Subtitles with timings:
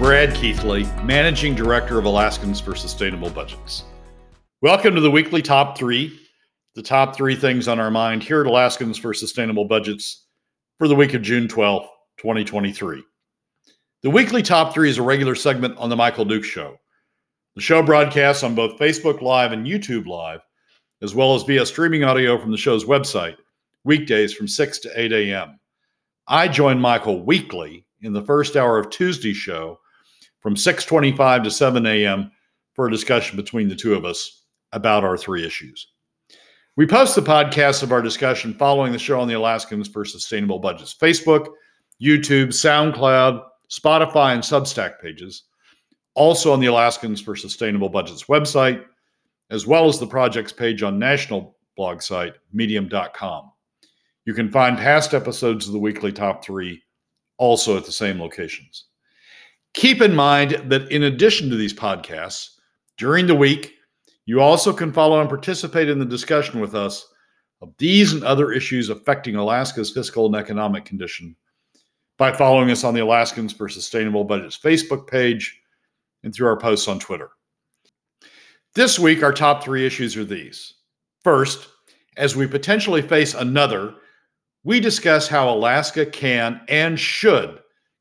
[0.00, 3.84] Brad Keithley, Managing Director of Alaskans for Sustainable Budgets.
[4.62, 6.18] Welcome to the weekly top three,
[6.74, 10.24] the top three things on our mind here at Alaskans for Sustainable Budgets
[10.78, 11.86] for the week of June 12,
[12.16, 13.04] 2023.
[14.02, 16.78] The weekly top three is a regular segment on The Michael Duke Show.
[17.54, 20.40] The show broadcasts on both Facebook Live and YouTube Live,
[21.02, 23.36] as well as via streaming audio from the show's website,
[23.84, 25.60] weekdays from 6 to 8 a.m.
[26.26, 29.78] I join Michael weekly in the first hour of Tuesday's show
[30.40, 32.30] from 6:25 to 7 a.m.
[32.74, 35.88] for a discussion between the two of us about our three issues.
[36.76, 40.58] We post the podcast of our discussion following the show on the Alaskans for Sustainable
[40.58, 41.48] Budgets Facebook,
[42.02, 45.44] YouTube, SoundCloud, Spotify, and Substack pages.
[46.14, 48.84] Also on the Alaskans for Sustainable Budgets website,
[49.50, 53.50] as well as the project's page on national blog site, medium.com.
[54.24, 56.82] You can find past episodes of the weekly top three
[57.36, 58.86] also at the same locations.
[59.74, 62.56] Keep in mind that in addition to these podcasts,
[62.98, 63.74] during the week,
[64.26, 67.06] you also can follow and participate in the discussion with us
[67.62, 71.36] of these and other issues affecting Alaska's fiscal and economic condition
[72.18, 75.58] by following us on the Alaskans for Sustainable Budgets Facebook page
[76.22, 77.30] and through our posts on Twitter.
[78.74, 80.74] This week, our top three issues are these.
[81.24, 81.68] First,
[82.16, 83.94] as we potentially face another,
[84.64, 87.60] we discuss how Alaska can and should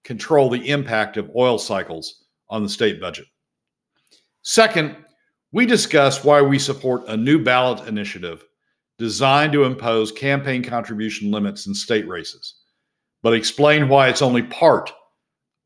[0.10, 3.28] control the impact of oil cycles on the state budget.
[4.42, 4.96] Second,
[5.52, 8.44] we discuss why we support a new ballot initiative
[8.98, 12.56] designed to impose campaign contribution limits in state races,
[13.22, 14.92] but explain why it's only part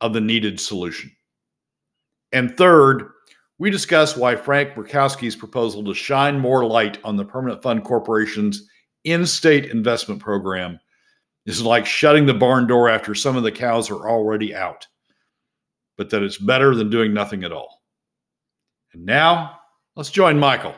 [0.02, 1.10] of the needed solution.
[2.34, 3.12] And third,
[3.60, 8.68] we discuss why Frank Murkowski's proposal to shine more light on the Permanent Fund Corporation's
[9.06, 10.82] in state investment program
[11.46, 14.88] is like shutting the barn door after some of the cows are already out,
[15.98, 17.82] but that it's better than doing nothing at all.
[18.94, 19.60] And now
[19.96, 20.76] let's join Michael.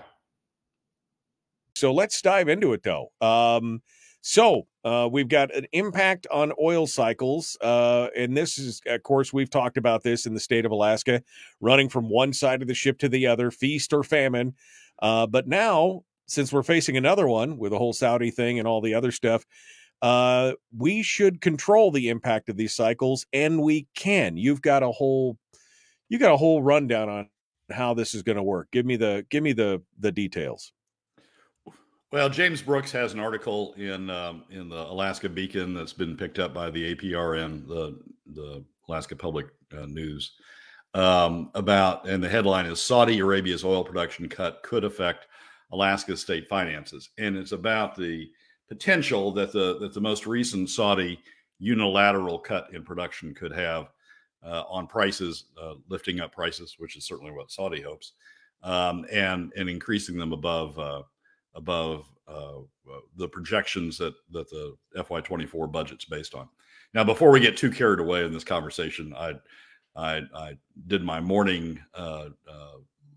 [1.75, 3.11] So let's dive into it though.
[3.21, 3.81] Um,
[4.21, 7.55] so uh, we've got an impact on oil cycles.
[7.61, 11.21] Uh, and this is, of course, we've talked about this in the state of Alaska,
[11.61, 14.55] running from one side of the ship to the other, feast or famine.
[14.99, 18.81] Uh, but now, since we're facing another one with the whole Saudi thing and all
[18.81, 19.45] the other stuff,
[20.01, 24.38] uh, we should control the impact of these cycles, and we can.
[24.38, 25.38] You've got a whole,
[26.09, 27.29] you got a whole rundown on
[27.72, 28.69] how this is going to work.
[28.72, 30.72] Give me the, give me the the details.
[32.11, 36.39] Well, James Brooks has an article in um, in the Alaska Beacon that's been picked
[36.39, 40.34] up by the APRN, the the Alaska Public uh, News,
[40.94, 45.28] um, about, and the headline is Saudi Arabia's oil production cut could affect
[45.73, 48.29] Alaska's state finances, and it's about the
[48.67, 51.19] potential that the that the most recent Saudi
[51.59, 53.89] unilateral cut in production could have
[54.43, 58.13] uh, on prices, uh, lifting up prices, which is certainly what Saudi hopes,
[58.63, 61.03] um, and and increasing them above uh,
[61.55, 66.47] above uh, uh, the projections that that the FY24 budget's based on.
[66.93, 69.33] Now, before we get too carried away in this conversation, I
[69.95, 72.29] I, I did my morning uh,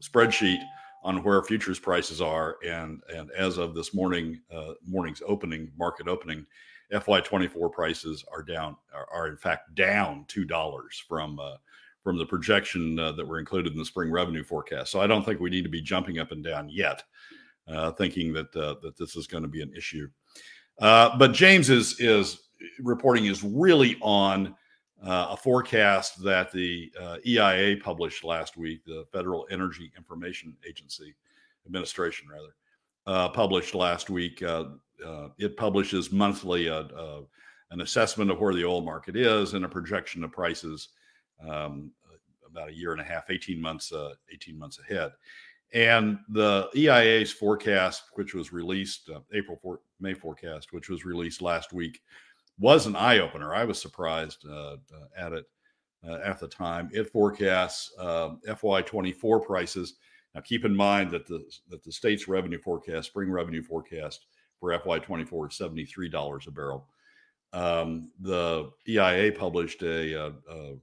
[0.01, 0.61] spreadsheet
[1.03, 2.57] on where futures prices are.
[2.67, 6.47] And and as of this morning, uh, morning's opening market opening,
[6.93, 11.57] FY24 prices are down are, are in fact down two dollars from uh,
[12.03, 14.91] from the projection uh, that were included in the spring revenue forecast.
[14.91, 17.03] So I don't think we need to be jumping up and down yet,
[17.69, 20.09] uh, thinking that uh, that this is going to be an issue.
[20.81, 22.49] Uh, but James is is
[22.81, 24.55] reporting is really on
[25.05, 31.15] uh, a forecast that the uh, EIA published last week, the Federal Energy Information Agency
[31.67, 32.55] Administration, rather,
[33.07, 34.43] uh, published last week.
[34.43, 34.65] Uh,
[35.05, 36.85] uh, it publishes monthly uh,
[37.71, 40.89] an assessment of where the oil market is and a projection of prices
[41.49, 41.93] um,
[42.47, 43.93] about a year and a half, 18 months,
[44.33, 45.13] 18 months ahead.
[45.75, 51.73] And the EIA's forecast, which was released April 4, May forecast, which was released last
[51.73, 52.01] week,
[52.59, 53.55] was an eye opener.
[53.55, 54.77] I was surprised uh, uh,
[55.17, 55.45] at it
[56.07, 56.91] uh, at the time.
[56.93, 59.95] It forecasts um, FY24 prices.
[60.35, 64.27] Now, keep in mind that the that the state's revenue forecast, spring revenue forecast
[64.61, 66.87] for FY24 is seventy three dollars a barrel.
[67.53, 70.75] Um, the EIA published a, a, a,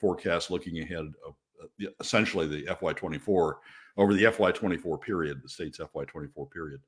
[0.00, 3.54] forecast looking ahead of uh, essentially the FY24
[3.96, 6.80] over the FY24 period, the state's FY24 period,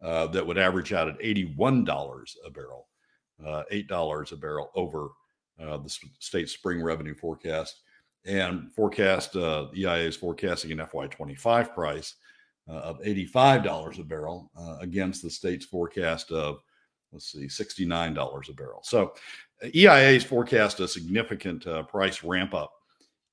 [0.00, 2.97] uh, that would average out at $81 a barrel uh,
[3.42, 5.10] $8 a barrel over
[5.60, 7.80] uh, the state spring revenue forecast.
[8.24, 12.14] And forecast, uh, EIA is forecasting an FY25 price
[12.68, 16.58] uh, of $85 a barrel uh, against the state's forecast of,
[17.12, 18.82] let's see, $69 a barrel.
[18.84, 19.14] So
[19.74, 22.72] EIA's forecast a significant uh, price ramp up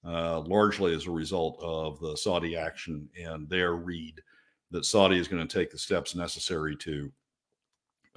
[0.05, 4.21] uh, largely as a result of the Saudi action and their read
[4.71, 7.11] that Saudi is going to take the steps necessary to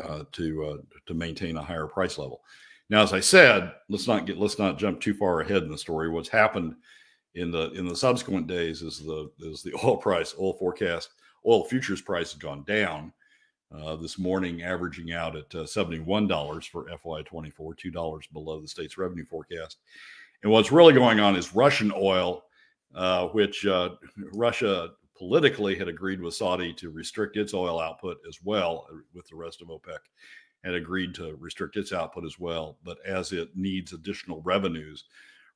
[0.02, 2.42] uh, to uh, to maintain a higher price level.
[2.90, 5.78] Now, as I said, let's not get let's not jump too far ahead in the
[5.78, 6.08] story.
[6.08, 6.74] What's happened
[7.34, 11.10] in the in the subsequent days is the is the oil price, oil forecast,
[11.46, 13.12] oil futures price has gone down.
[13.70, 19.26] Uh, this morning, averaging out at uh, $71 for FY24, $2 below the state's revenue
[19.26, 19.76] forecast.
[20.42, 22.44] And what's really going on is Russian oil,
[22.94, 23.90] uh, which uh,
[24.32, 29.26] Russia politically had agreed with Saudi to restrict its oil output as well, uh, with
[29.28, 29.98] the rest of OPEC,
[30.64, 32.78] had agreed to restrict its output as well.
[32.84, 35.04] But as it needs additional revenues,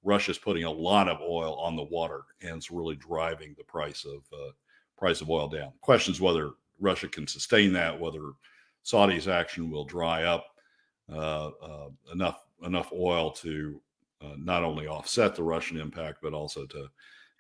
[0.03, 4.05] Russia's putting a lot of oil on the water, and it's really driving the price
[4.05, 4.51] of uh,
[4.99, 5.73] price of oil down.
[5.81, 8.33] Questions whether Russia can sustain that, whether
[8.83, 10.47] Saudi's action will dry up
[11.13, 13.81] uh, uh, enough enough oil to
[14.23, 16.89] uh, not only offset the Russian impact, but also to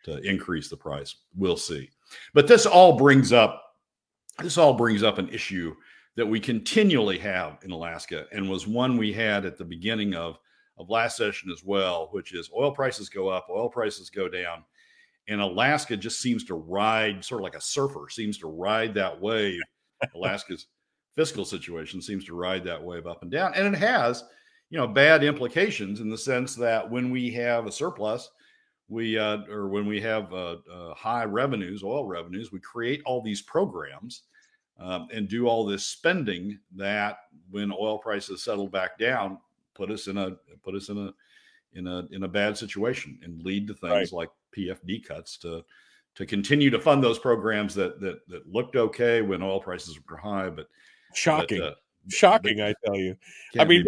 [0.04, 1.16] to increase the price.
[1.36, 1.90] We'll see.
[2.34, 3.62] But this all brings up
[4.40, 5.74] this all brings up an issue
[6.16, 10.38] that we continually have in Alaska, and was one we had at the beginning of
[10.78, 14.64] of last session as well, which is oil prices go up, oil prices go down,
[15.28, 19.20] and Alaska just seems to ride sort of like a surfer seems to ride that
[19.20, 19.60] wave.
[20.14, 20.66] Alaska's
[21.14, 24.24] fiscal situation seems to ride that wave up and down, and it has
[24.70, 28.30] you know bad implications in the sense that when we have a surplus
[28.92, 33.22] we uh, or when we have uh, uh, high revenues oil revenues we create all
[33.22, 34.22] these programs
[34.78, 37.16] um, and do all this spending that
[37.50, 39.38] when oil prices settle back down
[39.74, 41.14] put us in a put us in a
[41.74, 44.12] in a in a bad situation and lead to things right.
[44.12, 45.64] like pfd cuts to
[46.14, 50.18] to continue to fund those programs that that that looked okay when oil prices were
[50.18, 50.68] high but
[51.14, 51.60] shocking.
[51.60, 51.74] but, uh,
[52.08, 53.16] shocking but i tell you.
[53.58, 53.86] I mean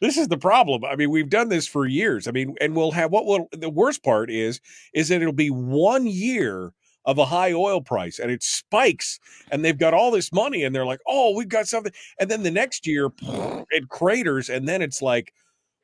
[0.00, 0.84] this is the problem.
[0.84, 2.28] I mean, we've done this for years.
[2.28, 4.60] I mean, and we'll have what will the worst part is
[4.92, 6.72] is that it'll be one year
[7.04, 9.18] of a high oil price and it spikes
[9.50, 12.42] and they've got all this money and they're like, "Oh, we've got something." And then
[12.42, 13.10] the next year
[13.70, 15.32] it craters and then it's like,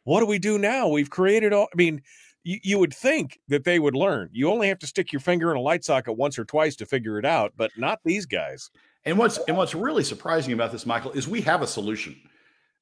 [0.04, 0.88] "What do we do now?
[0.88, 2.02] We've created all I mean,
[2.44, 4.28] you, would think that they would learn.
[4.32, 6.86] You only have to stick your finger in a light socket once or twice to
[6.86, 8.70] figure it out, but not these guys.
[9.06, 12.16] And what's and what's really surprising about this, Michael, is we have a solution.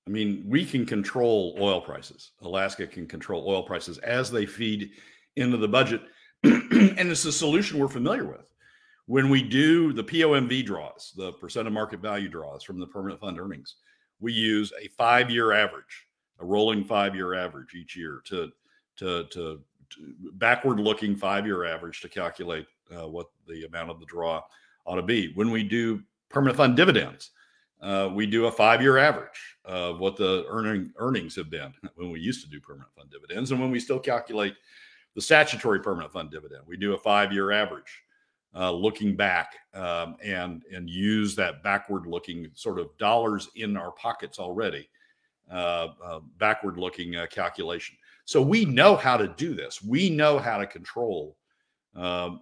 [0.06, 2.32] I mean, we can control oil prices.
[2.42, 4.90] Alaska can control oil prices as they feed
[5.36, 6.02] into the budget.
[6.44, 8.50] and it's a solution we're familiar with.
[9.06, 13.20] When we do the POMV draws, the percent of market value draws from the permanent
[13.20, 13.76] fund earnings,
[14.20, 16.06] we use a five year average,
[16.40, 18.50] a rolling five year average each year to,
[18.96, 19.60] to, to,
[19.90, 22.66] to backward looking five year average to calculate
[22.96, 24.42] uh, what the amount of the draw
[24.84, 25.32] ought to be.
[25.34, 27.30] When we do permanent fund dividends,
[27.82, 32.20] uh, we do a five-year average of what the earning earnings have been when we
[32.20, 34.54] used to do permanent fund dividends, and when we still calculate
[35.14, 38.02] the statutory permanent fund dividend, we do a five-year average,
[38.54, 44.38] uh, looking back um, and and use that backward-looking sort of dollars in our pockets
[44.38, 44.88] already,
[45.50, 47.96] uh, uh backward-looking uh, calculation.
[48.24, 49.82] So we know how to do this.
[49.82, 51.36] We know how to control
[51.96, 52.40] um,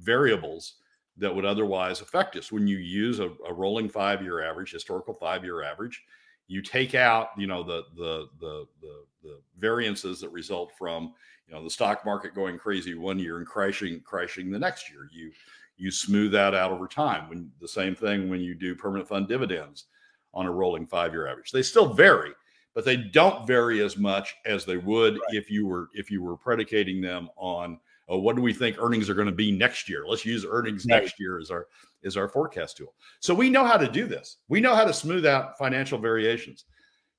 [0.00, 0.74] variables
[1.18, 2.52] that would otherwise affect us.
[2.52, 6.02] When you use a, a rolling five year average, historical five year average,
[6.48, 11.14] you take out you know the, the the the the variances that result from
[11.48, 15.08] you know the stock market going crazy one year and crashing crashing the next year.
[15.12, 15.32] You
[15.76, 17.28] you smooth that out over time.
[17.28, 19.86] When the same thing when you do permanent fund dividends
[20.34, 22.32] on a rolling five year average, they still vary,
[22.74, 25.22] but they don't vary as much as they would right.
[25.30, 29.08] if you were if you were predicating them on oh, what do we think earnings
[29.10, 30.04] are going to be next year?
[30.06, 31.02] Let's use earnings right.
[31.02, 31.66] next year as our
[32.04, 32.94] as our forecast tool.
[33.20, 34.38] So we know how to do this.
[34.48, 36.64] We know how to smooth out financial variations,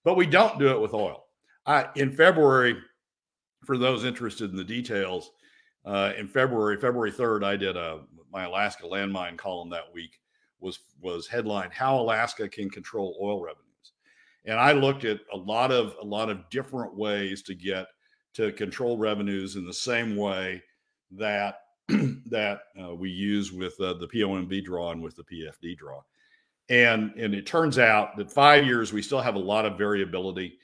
[0.03, 1.25] but we don't do it with oil.
[1.65, 2.77] I, in February,
[3.65, 5.31] for those interested in the details,
[5.85, 8.01] uh, in February, February third, I did a
[8.31, 10.19] my Alaska landmine column that week
[10.59, 13.93] was was headlined "How Alaska Can Control Oil Revenues,"
[14.45, 17.87] and I looked at a lot of a lot of different ways to get
[18.35, 20.61] to control revenues in the same way
[21.11, 26.01] that that uh, we use with uh, the POMV draw and with the PFD draw.
[26.69, 30.59] And, and it turns out that five years, we still have a lot of variability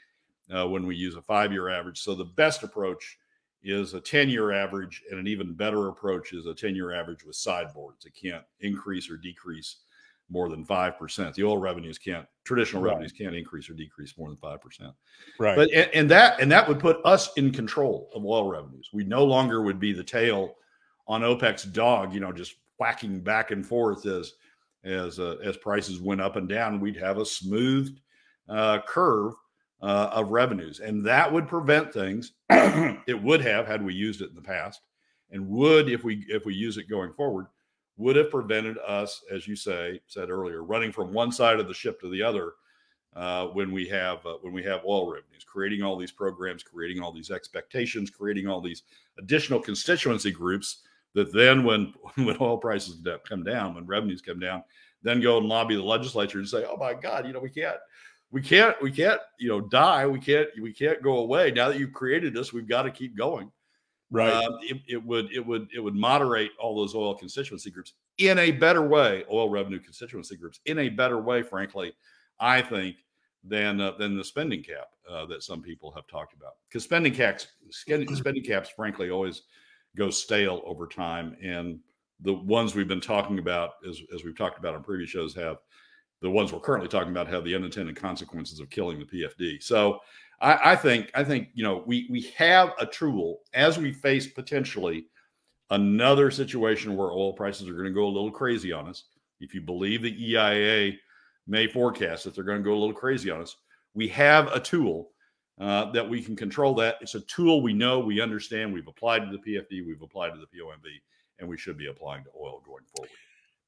[0.54, 2.02] uh, when we use a five year average.
[2.02, 3.18] So the best approach
[3.64, 7.24] is a 10 year average, and an even better approach is a 10 year average
[7.24, 8.06] with sideboards.
[8.06, 9.78] It can't increase or decrease
[10.30, 11.34] more than 5%.
[11.34, 12.89] The oil revenues can't, traditional right.
[12.89, 14.94] revenues can't increase or decrease more than 5%.
[15.39, 15.56] Right.
[15.56, 18.89] But, and, and, that, and that would put us in control of oil revenues.
[18.94, 20.56] We no longer would be the tail
[21.08, 24.34] on OPEC's dog, you know, just whacking back and forth as,
[24.84, 26.80] as, uh, as prices went up and down.
[26.80, 28.00] We'd have a smoothed
[28.50, 29.34] uh, curve
[29.84, 32.32] uh, of revenues, and that would prevent things.
[32.50, 34.82] it would have had we used it in the past,
[35.32, 37.48] and would if we if we use it going forward,
[37.98, 41.74] would have prevented us, as you say said earlier, running from one side of the
[41.74, 42.54] ship to the other
[43.16, 47.02] uh, when we have uh, when we have oil revenues, creating all these programs, creating
[47.02, 48.84] all these expectations, creating all these
[49.20, 50.82] additional constituency groups
[51.14, 54.64] that then, when when oil prices come down, when revenues come down,
[55.04, 57.78] then go and lobby the legislature and say, "Oh my God, you know we can't."
[58.32, 60.08] We can't, we can't, you know, die.
[60.08, 61.52] We can't, we can't go away.
[61.52, 63.52] Now that you've created us, we've got to keep going
[64.13, 64.34] right.
[64.34, 68.39] Um, it, it, would it would it would moderate all those oil constituency groups in
[68.39, 71.93] a better way oil revenue constituency groups in a better way frankly
[72.39, 72.98] i think
[73.43, 76.53] than uh, than the spending cap uh, that some people have talked about.
[76.70, 79.43] Because spending caps spending caps frankly always
[79.96, 81.79] go stale over time and
[82.22, 85.58] the ones we've been talking about as, as we've talked about on previous shows have
[86.22, 90.00] the ones we're currently talking about have the unintended consequences of killing the pfd so
[90.44, 94.28] I, I think I think you know we we have a tool as we face
[94.28, 95.08] potentially
[95.72, 99.06] another situation where oil prices are going to go a little crazy on us.
[99.40, 100.98] If you believe the EIA
[101.48, 103.56] may forecast that they're going to go a little crazy on us,
[103.94, 105.12] we have a tool
[105.60, 106.98] uh, that we can control that.
[107.02, 110.40] It's a tool we know, we understand, we've applied to the PFD, we've applied to
[110.40, 111.02] the POMV,
[111.40, 113.10] and we should be applying to oil going forward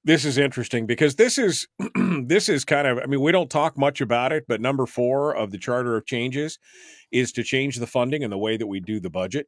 [0.05, 1.67] this is interesting because this is
[2.25, 5.35] this is kind of i mean we don't talk much about it but number four
[5.35, 6.59] of the charter of changes
[7.11, 9.47] is to change the funding and the way that we do the budget.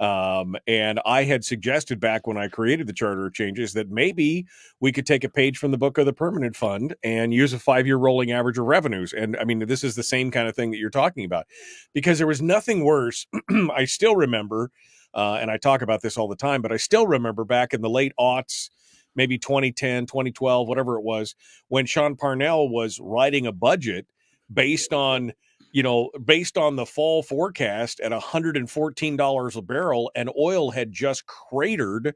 [0.00, 4.44] Um, and i had suggested back when i created the charter of changes that maybe
[4.80, 7.60] we could take a page from the book of the permanent fund and use a
[7.60, 9.12] five year rolling average of revenues.
[9.12, 11.46] And i mean this is the same kind of thing that you're talking about.
[11.92, 13.26] Because there was nothing worse
[13.74, 14.72] i still remember
[15.14, 17.80] uh, and i talk about this all the time but i still remember back in
[17.80, 18.70] the late aughts
[19.16, 21.34] maybe 2010, 2012, whatever it was,
[21.68, 24.06] when Sean Parnell was writing a budget
[24.52, 25.32] based on
[25.72, 31.26] you know, based on the fall forecast at $114 a barrel, and oil had just
[31.26, 32.14] cratered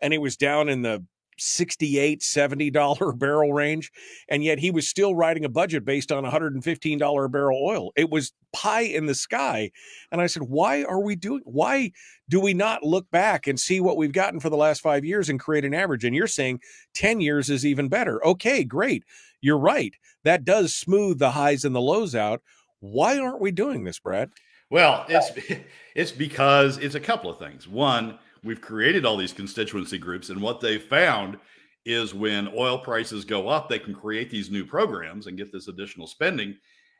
[0.00, 1.04] and it was down in the
[1.40, 3.90] 68 70 dollar barrel range
[4.28, 7.92] and yet he was still writing a budget based on 115 dollar a barrel oil.
[7.96, 9.70] It was pie in the sky.
[10.12, 11.92] And i said why are we doing why
[12.28, 15.28] do we not look back and see what we've gotten for the last 5 years
[15.28, 16.04] and create an average?
[16.04, 16.60] And you're saying
[16.94, 18.24] 10 years is even better.
[18.24, 19.04] Okay great.
[19.40, 19.94] You're right.
[20.24, 22.42] That does smooth the highs and the lows out.
[22.80, 24.30] Why aren't we doing this brad?
[24.68, 25.30] Well it's
[25.94, 27.66] it's because it's a couple of things.
[27.66, 31.38] One we've created all these constituency groups, and what they found
[31.84, 35.68] is when oil prices go up, they can create these new programs and get this
[35.68, 36.56] additional spending.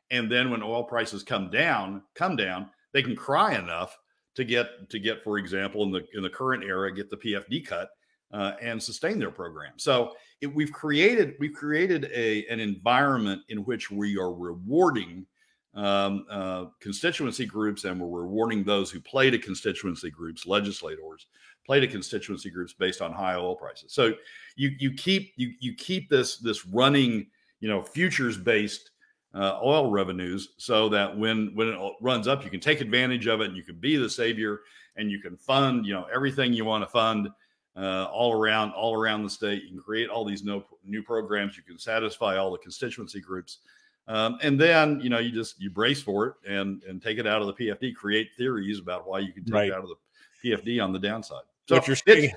[0.09, 3.97] And then when oil prices come down, come down, they can cry enough
[4.35, 7.65] to get to get, for example, in the in the current era, get the PFD
[7.65, 7.89] cut
[8.33, 9.73] uh, and sustain their program.
[9.77, 15.25] So it, we've created we've created a an environment in which we are rewarding
[15.73, 21.27] um, uh, constituency groups, and we're rewarding those who play to constituency groups, legislators
[21.65, 23.93] play to constituency groups based on high oil prices.
[23.93, 24.13] So
[24.55, 27.27] you you keep you you keep this this running
[27.59, 28.91] you know futures based
[29.33, 33.41] uh, oil revenues so that when when it runs up, you can take advantage of
[33.41, 34.61] it, and you can be the savior,
[34.95, 37.29] and you can fund you know everything you want to fund.
[37.73, 41.55] Uh, all around, all around the state, you can create all these no, new programs.
[41.55, 43.59] You can satisfy all the constituency groups,
[44.07, 47.27] um, and then you know you just you brace for it and and take it
[47.27, 47.95] out of the PFD.
[47.95, 49.67] Create theories about why you can take right.
[49.69, 51.43] it out of the PFD on the downside.
[51.67, 52.31] So what you're saying,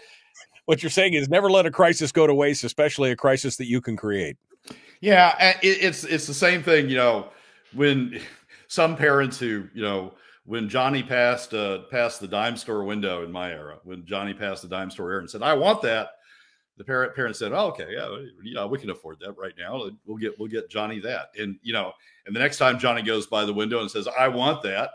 [0.66, 3.66] what you're saying is never let a crisis go to waste, especially a crisis that
[3.66, 4.36] you can create.
[5.00, 6.88] Yeah, it, it's it's the same thing.
[6.88, 7.28] You know,
[7.74, 8.20] when
[8.68, 10.14] some parents who you know
[10.46, 14.62] when Johnny passed uh, passed the dime store window in my era, when Johnny passed
[14.62, 16.18] the dime store era and said, "I want that,"
[16.76, 18.08] the parent parents said, "Oh, okay, yeah,
[18.42, 19.90] you know, we can afford that right now.
[20.06, 21.92] We'll get we'll get Johnny that." And you know,
[22.26, 24.90] and the next time Johnny goes by the window and says, "I want that,"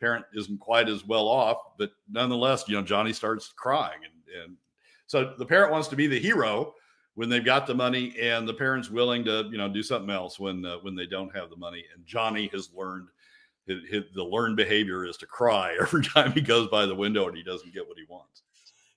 [0.00, 4.56] parent isn't quite as well off, but nonetheless, you know, Johnny starts crying, and and
[5.06, 6.74] so the parent wants to be the hero
[7.14, 10.38] when they've got the money, and the parent's willing to you know do something else
[10.38, 11.84] when uh, when they don't have the money.
[11.94, 13.08] And Johnny has learned.
[13.64, 17.28] His, his, the learned behavior is to cry every time he goes by the window
[17.28, 18.42] and he doesn't get what he wants.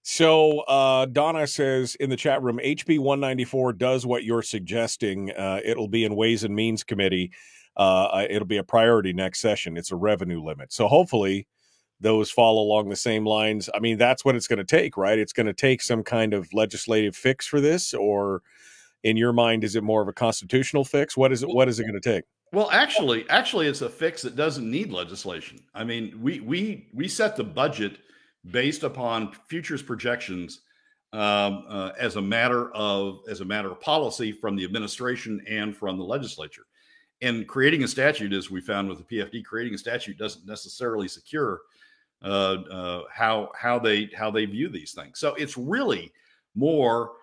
[0.07, 5.31] So uh, Donna says in the chat room, HB 194 does what you're suggesting.
[5.31, 7.31] Uh, it'll be in Ways and Means Committee.
[7.75, 9.77] Uh, it'll be a priority next session.
[9.77, 10.71] It's a revenue limit.
[10.71, 11.47] So hopefully
[12.00, 13.67] those fall along the same lines.
[13.74, 15.17] I mean, that's what it's going to take, right?
[15.17, 18.43] It's going to take some kind of legislative fix for this, or
[19.03, 21.17] in your mind, is it more of a constitutional fix?
[21.17, 21.50] What is it?
[21.50, 22.25] What is it going to take?
[22.53, 25.62] Well, actually, actually, it's a fix that doesn't need legislation.
[25.74, 27.97] I mean, we we we set the budget
[28.52, 30.62] based upon futures projections
[31.14, 35.75] um, uh, as a matter of as a matter of policy from the administration and
[35.75, 36.66] from the legislature.
[37.22, 41.08] And creating a statute, as we found with the PFD, creating a statute doesn't necessarily
[41.08, 41.62] secure
[42.22, 45.20] uh, uh, how how they how they view these things.
[45.20, 46.12] So it's really
[46.54, 47.14] more: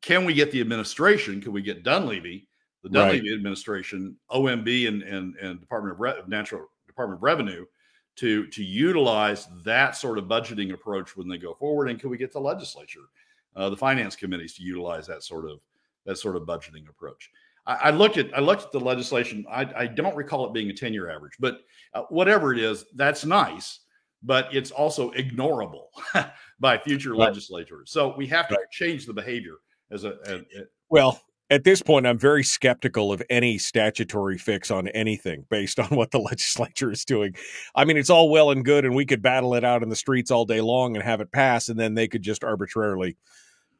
[0.00, 1.40] can we get the administration?
[1.40, 2.48] Can we get Dunleavy,
[2.82, 3.36] the Dunleavy right.
[3.36, 7.66] administration, OMB, and and and Department of Re- Natural Department of Revenue
[8.16, 11.88] to to utilize that sort of budgeting approach when they go forward?
[11.88, 13.08] And can we get the legislature,
[13.56, 15.60] uh, the finance committees, to utilize that sort of
[16.04, 17.30] that sort of budgeting approach?
[17.66, 19.44] I, I looked at I looked at the legislation.
[19.50, 21.60] I, I don't recall it being a ten year average, but
[21.94, 23.80] uh, whatever it is, that's nice.
[24.24, 25.86] But it's also ignorable
[26.60, 27.20] by future right.
[27.20, 27.90] legislators.
[27.90, 28.70] So we have to right.
[28.70, 29.56] change the behavior
[29.90, 31.20] as a, a, a well
[31.52, 36.10] at this point, I'm very skeptical of any statutory fix on anything based on what
[36.10, 37.34] the legislature is doing.
[37.74, 39.96] I mean, it's all well and good, and we could battle it out in the
[39.96, 43.16] streets all day long and have it pass, and then they could just arbitrarily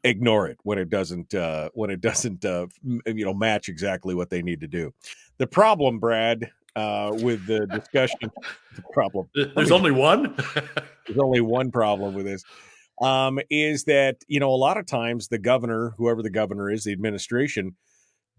[0.04, 2.66] ignore it when it doesn't uh, when it doesn't uh,
[3.06, 4.92] you know match exactly what they need to do.
[5.38, 8.30] The problem, Brad, uh, with the discussion,
[8.76, 9.28] the problem.
[9.34, 10.34] There's only one.
[11.06, 12.44] there's only one problem with this
[13.00, 16.84] um, is that you know a lot of times the governor, whoever the governor is,
[16.84, 17.76] the administration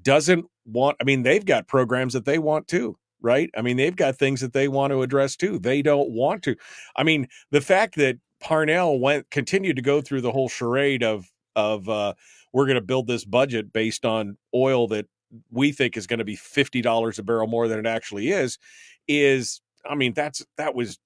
[0.01, 0.97] doesn't want.
[1.01, 3.49] I mean, they've got programs that they want too, right?
[3.55, 5.59] I mean, they've got things that they want to address too.
[5.59, 6.55] They don't want to.
[6.95, 11.25] I mean, the fact that Parnell went continued to go through the whole charade of
[11.55, 12.13] of uh,
[12.51, 15.07] we're going to build this budget based on oil that
[15.51, 18.59] we think is going to be fifty dollars a barrel more than it actually is,
[19.07, 20.99] is I mean that's that was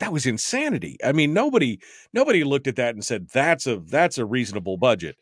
[0.00, 0.98] that was insanity.
[1.04, 1.80] I mean, nobody
[2.12, 5.16] nobody looked at that and said that's a that's a reasonable budget.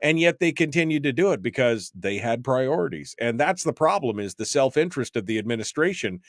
[0.00, 3.16] And yet they continued to do it because they had priorities.
[3.20, 6.20] And that's the problem is the self-interest of the administration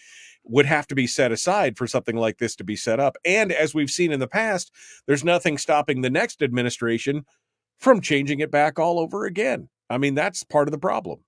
[0.43, 3.15] would have to be set aside for something like this to be set up.
[3.25, 4.71] And as we've seen in the past,
[5.05, 7.25] there's nothing stopping the next administration
[7.79, 9.69] from changing it back all over again.
[9.89, 11.19] I mean, that's part of the problem.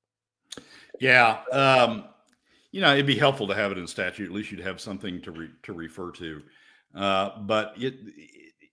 [0.99, 1.41] Yeah.
[1.51, 2.05] Um,
[2.71, 4.25] you know, it'd be helpful to have it in statute.
[4.25, 6.41] At least you'd have something to re- to refer to.
[6.95, 7.95] Uh, but it,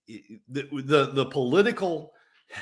[0.06, 2.12] it, the, the the political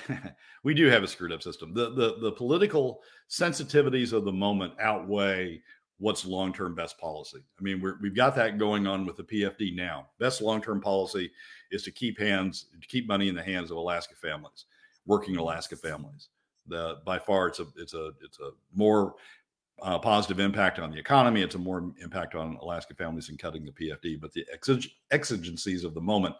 [0.64, 1.72] we do have a screwed up system.
[1.72, 5.62] The the the political sensitivities of the moment outweigh
[5.98, 7.38] what's long term best policy.
[7.58, 10.08] I mean, we're, we've got that going on with the PFD now.
[10.18, 11.30] Best long term policy
[11.70, 14.66] is to keep hands to keep money in the hands of Alaska families,
[15.06, 16.28] working Alaska families.
[16.68, 19.14] The by far it's a it's a it's a more
[19.82, 21.42] uh, positive impact on the economy.
[21.42, 24.20] It's a more impact on Alaska families in cutting the PFD.
[24.20, 26.34] But the exig- exigencies of the moment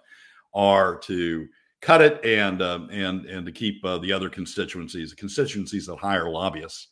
[0.55, 1.47] are to
[1.81, 5.97] cut it and um, and and to keep uh, the other constituencies, the constituencies that
[5.97, 6.89] hire lobbyists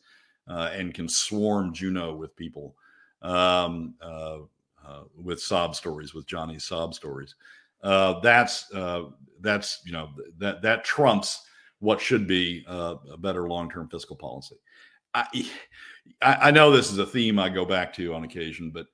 [0.47, 2.75] uh, and can swarm Juneau with people
[3.21, 4.39] um, uh,
[4.85, 7.35] uh, with sob stories, with Johnny's sob stories.
[7.83, 8.71] Uh, that's
[9.41, 11.41] that's you know that that trumps
[11.79, 14.55] what should be a better long term fiscal policy.
[15.15, 15.27] I,
[16.21, 18.87] I know this is a theme I go back to on occasion, but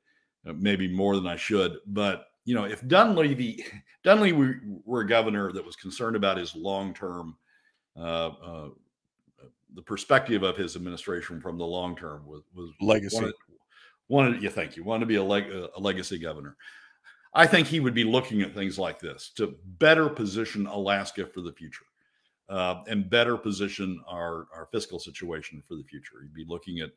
[0.47, 1.77] uh, maybe more than I should.
[1.87, 3.65] But you know, if Dunleavy
[4.03, 7.35] Dunleavy were a governor that was concerned about his long term,
[7.97, 8.69] uh, uh,
[9.73, 13.17] the perspective of his administration from the long term was, was legacy.
[13.17, 13.33] Wanted,
[14.09, 14.83] wanted, yeah, thank you.
[14.83, 16.57] Wanted to be a, leg, a legacy governor.
[17.33, 21.41] I think he would be looking at things like this to better position Alaska for
[21.41, 21.85] the future
[22.51, 26.17] uh, and better position our, our fiscal situation for the future.
[26.21, 26.91] You'd be looking at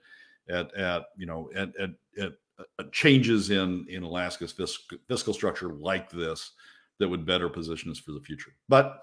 [0.48, 5.68] at, at you know at, at, at uh, changes in in Alaska's fiscal, fiscal structure
[5.68, 6.52] like this
[6.98, 8.52] that would better position us for the future.
[8.68, 9.00] But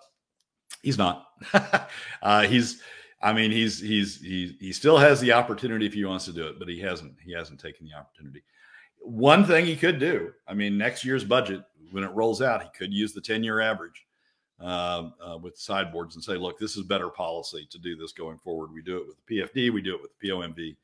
[0.83, 1.27] he's not.
[2.21, 2.81] uh, he's
[3.21, 6.47] I mean he's he's he he still has the opportunity if he wants to do
[6.47, 8.43] it, but he hasn't he hasn't taken the opportunity.
[8.99, 12.69] One thing he could do, I mean, next year's budget when it rolls out, he
[12.77, 14.05] could use the ten year average
[14.61, 18.37] uh, uh, with sideboards and say, look, this is better policy to do this going
[18.39, 18.71] forward.
[18.73, 20.75] We do it with the PFD, we do it with the POMV.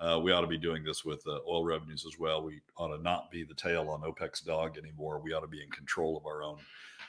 [0.00, 2.42] Uh, we ought to be doing this with uh, oil revenues as well.
[2.42, 5.20] We ought to not be the tail on OPEC's dog anymore.
[5.22, 6.58] We ought to be in control of our own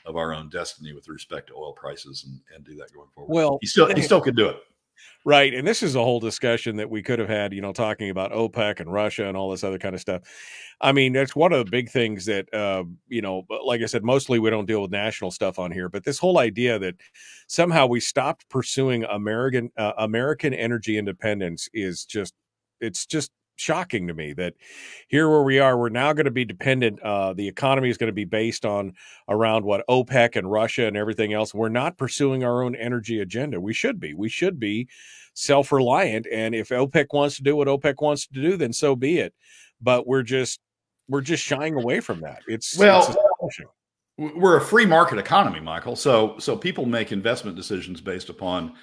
[0.04, 3.34] of our own destiny with respect to oil prices and, and do that going forward.
[3.34, 4.58] Well, he still he still could do it.
[5.24, 5.52] Right.
[5.52, 8.32] And this is a whole discussion that we could have had, you know, talking about
[8.32, 10.22] OPEC and Russia and all this other kind of stuff.
[10.80, 14.04] I mean, that's one of the big things that, uh, you know, like I said,
[14.04, 16.94] mostly we don't deal with national stuff on here, but this whole idea that
[17.48, 22.34] somehow we stopped pursuing American, uh, American energy independence is just,
[22.80, 24.54] it's just shocking to me that
[25.08, 27.00] here where we are, we're now going to be dependent.
[27.00, 28.92] Uh, the economy is going to be based on
[29.28, 31.54] around what OPEC and Russia and everything else.
[31.54, 33.60] We're not pursuing our own energy agenda.
[33.60, 34.14] We should be.
[34.14, 34.88] We should be
[35.34, 36.26] self reliant.
[36.32, 39.34] And if OPEC wants to do what OPEC wants to do, then so be it.
[39.80, 40.60] But we're just
[41.08, 42.42] we're just shying away from that.
[42.46, 43.16] It's well.
[43.42, 43.60] It's
[44.18, 45.94] we're a free market economy, Michael.
[45.94, 48.74] So so people make investment decisions based upon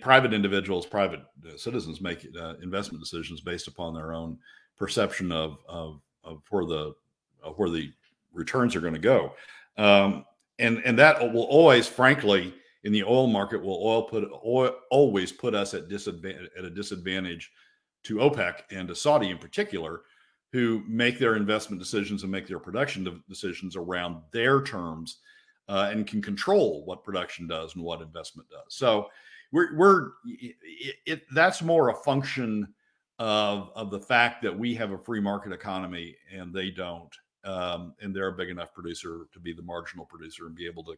[0.00, 4.38] private individuals, private uh, citizens make uh, investment decisions based upon their own
[4.76, 6.94] perception of of, of where the
[7.42, 7.92] of where the
[8.32, 9.32] returns are going to go,
[9.78, 10.24] um,
[10.58, 12.54] and and that will always, frankly,
[12.84, 16.70] in the oil market, will oil put oil always put us at disadvantage at a
[16.70, 17.50] disadvantage
[18.04, 20.02] to OPEC and to Saudi in particular,
[20.52, 25.18] who make their investment decisions and make their production decisions around their terms
[25.68, 28.74] uh, and can control what production does and what investment does.
[28.74, 29.08] So
[29.52, 30.56] we're, we're it,
[31.06, 32.66] it, that's more a function
[33.18, 37.94] of of the fact that we have a free market economy and they don't, um,
[38.00, 40.94] and they're a big enough producer to be the marginal producer and be able to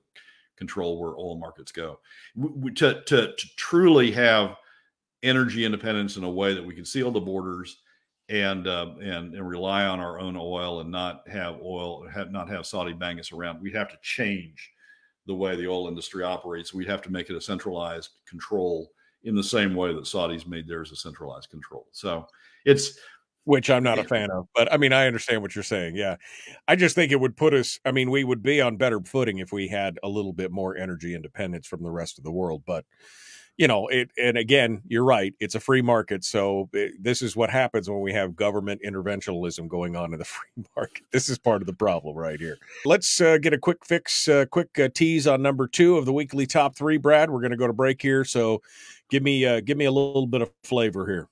[0.56, 1.98] control where oil markets go.
[2.36, 4.56] We, to, to to truly have
[5.22, 7.78] energy independence in a way that we can seal the borders
[8.28, 12.48] and uh, and and rely on our own oil and not have oil have, not
[12.48, 13.60] have Saudi bang us around.
[13.60, 14.70] We'd have to change
[15.26, 16.74] the way the oil industry operates.
[16.74, 18.90] We'd have to make it a centralized control
[19.24, 21.86] in the same way that Saudis made theirs a centralized control.
[21.92, 22.26] So
[22.64, 22.98] it's
[23.44, 24.48] which I'm not a fan of.
[24.54, 25.96] But I mean, I understand what you're saying.
[25.96, 26.16] Yeah.
[26.66, 29.38] I just think it would put us, I mean, we would be on better footing
[29.38, 32.62] if we had a little bit more energy independence from the rest of the world.
[32.66, 32.84] But
[33.56, 37.36] you know it and again you're right it's a free market so it, this is
[37.36, 41.04] what happens when we have government interventionism going on in the free market.
[41.12, 42.58] This is part of the problem right here.
[42.84, 46.12] Let's uh, get a quick fix uh, quick uh, tease on number two of the
[46.12, 47.30] weekly top three brad.
[47.30, 48.62] We're going to go to break here so
[49.10, 51.28] give me uh, give me a little bit of flavor here.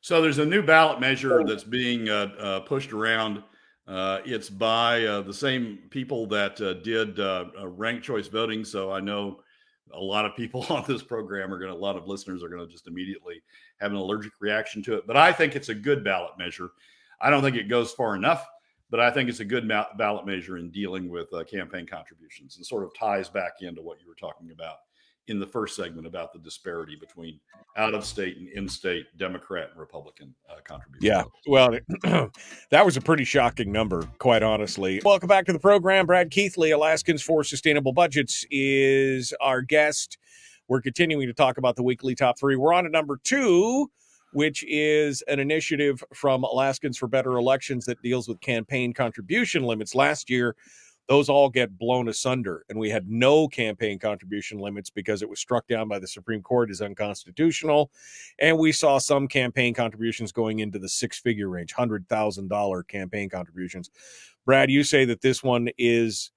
[0.00, 3.42] So there's a new ballot measure that's being uh, uh, pushed around.
[3.86, 7.18] It's by the same people that did
[7.62, 9.40] ranked choice voting so i know
[9.94, 12.48] a lot of people on this program are going to, a lot of listeners are
[12.48, 13.42] going to just immediately
[13.80, 15.06] have an allergic reaction to it.
[15.06, 16.70] But I think it's a good ballot measure.
[17.20, 18.46] I don't think it goes far enough,
[18.90, 22.66] but I think it's a good ballot measure in dealing with uh, campaign contributions and
[22.66, 24.76] sort of ties back into what you were talking about
[25.30, 27.38] in the first segment about the disparity between
[27.76, 31.04] out of state and in state Democrat and Republican uh, contributions.
[31.04, 31.22] Yeah.
[31.46, 31.78] Well,
[32.70, 35.00] that was a pretty shocking number, quite honestly.
[35.04, 36.04] Welcome back to the program.
[36.04, 40.18] Brad Keithley, Alaskans for Sustainable Budgets, is our guest.
[40.66, 42.56] We're continuing to talk about the weekly top three.
[42.56, 43.88] We're on to number two,
[44.32, 49.94] which is an initiative from Alaskans for Better Elections that deals with campaign contribution limits.
[49.94, 50.56] Last year,
[51.10, 52.64] those all get blown asunder.
[52.68, 56.40] And we had no campaign contribution limits because it was struck down by the Supreme
[56.40, 57.90] Court as unconstitutional.
[58.38, 63.90] And we saw some campaign contributions going into the six figure range, $100,000 campaign contributions.
[64.46, 66.30] Brad, you say that this one is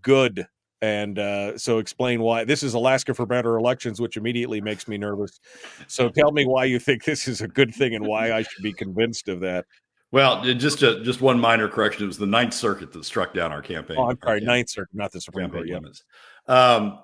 [0.00, 0.46] good.
[0.80, 4.96] And uh, so explain why this is Alaska for Better Elections, which immediately makes me
[4.96, 5.40] nervous.
[5.88, 8.62] So tell me why you think this is a good thing and why I should
[8.62, 9.66] be convinced of that.
[10.12, 12.04] Well, just a, just one minor correction.
[12.04, 13.96] It was the Ninth Circuit that struck down our campaign.
[13.98, 15.66] Oh, I'm sorry, Ninth Circuit, not the Supreme Court.
[15.66, 16.02] Limits.
[16.48, 17.00] Um,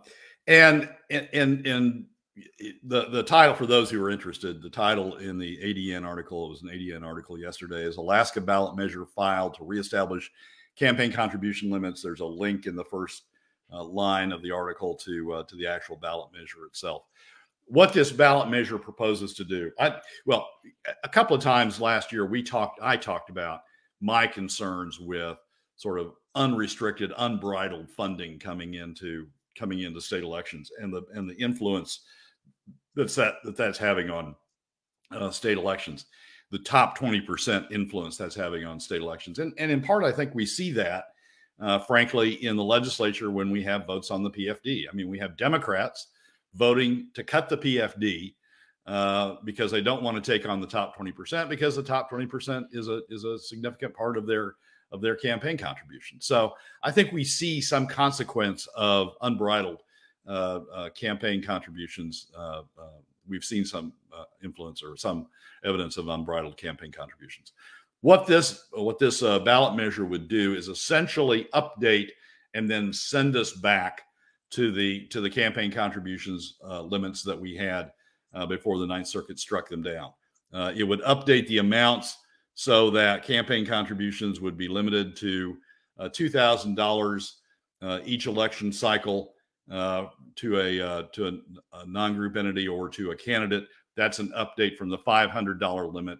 [0.48, 2.04] and and and
[2.82, 6.50] the the title for those who are interested, the title in the ADN article, it
[6.50, 10.30] was an ADN article yesterday, is Alaska ballot measure filed to reestablish
[10.76, 12.02] campaign contribution limits.
[12.02, 13.24] There's a link in the first
[13.72, 17.04] uh, line of the article to uh, to the actual ballot measure itself
[17.66, 19.70] what this ballot measure proposes to do.
[19.78, 20.48] I well,
[21.04, 23.60] a couple of times last year we talked I talked about
[24.00, 25.38] my concerns with
[25.76, 29.26] sort of unrestricted, unbridled funding coming into
[29.58, 32.00] coming into state elections and the and the influence
[32.94, 34.34] that's that, that that's having on
[35.12, 36.06] uh, state elections,
[36.50, 39.38] the top 20% influence that's having on state elections.
[39.38, 41.04] And, and in part, I think we see that,
[41.60, 44.84] uh, frankly, in the legislature when we have votes on the PFD.
[44.90, 46.08] I mean, we have Democrats
[46.56, 48.34] voting to cut the PFD
[48.86, 52.64] uh, because they don't want to take on the top 20% because the top 20%
[52.72, 54.54] is a is a significant part of their
[54.92, 56.20] of their campaign contribution.
[56.20, 59.82] So I think we see some consequence of unbridled
[60.26, 62.28] uh, uh, campaign contributions.
[62.36, 65.26] Uh, uh, we've seen some uh, influence or some
[65.64, 67.52] evidence of unbridled campaign contributions.
[68.02, 72.10] What this what this ballot measure would do is essentially update
[72.54, 74.02] and then send us back
[74.50, 77.90] to the to the campaign contributions uh, limits that we had
[78.34, 80.12] uh, before the Ninth Circuit struck them down.
[80.52, 82.16] Uh, it would update the amounts
[82.54, 85.56] so that campaign contributions would be limited to
[85.98, 87.40] uh, two thousand dollars
[87.82, 89.32] uh, each election cycle
[89.70, 90.06] uh,
[90.36, 93.66] to a to a, a, non-group entity or to a candidate.
[93.96, 96.18] That's an update from the five hundred dollar limit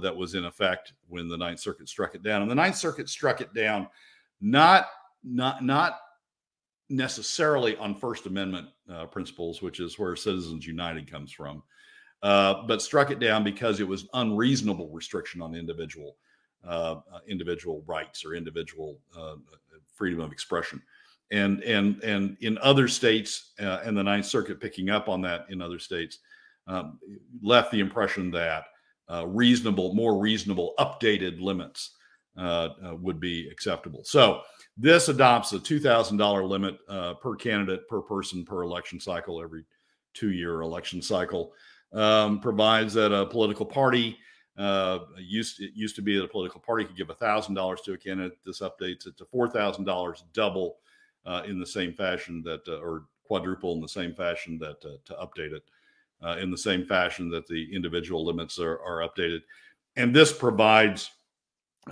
[0.00, 2.42] that was in effect when the Ninth Circuit struck it down.
[2.42, 3.88] And the Ninth Circuit struck it down
[4.40, 4.86] not
[5.22, 5.98] not not
[6.88, 11.62] necessarily on First Amendment uh, principles, which is where Citizens United comes from,
[12.22, 16.16] uh, but struck it down because it was unreasonable restriction on individual
[16.66, 19.34] uh, uh individual rights or individual uh,
[19.94, 20.80] freedom of expression.
[21.30, 25.46] and and and in other states uh, and the Ninth Circuit picking up on that
[25.50, 26.18] in other states
[26.66, 26.98] um,
[27.42, 28.64] left the impression that
[29.10, 31.96] uh, reasonable, more reasonable, updated limits
[32.36, 34.02] uh, uh would be acceptable.
[34.04, 34.42] So
[34.76, 39.42] this adopts a two thousand dollar limit uh, per candidate per person per election cycle
[39.42, 39.64] every
[40.12, 41.52] two year election cycle.
[41.92, 44.18] Um, provides that a political party
[44.58, 47.92] uh, used it used to be that a political party could give thousand dollars to
[47.92, 48.38] a candidate.
[48.44, 50.78] This updates it to four thousand dollars, double
[51.24, 54.96] uh, in the same fashion that, uh, or quadruple in the same fashion that uh,
[55.04, 55.62] to update it
[56.22, 59.40] uh, in the same fashion that the individual limits are, are updated.
[59.96, 61.10] And this provides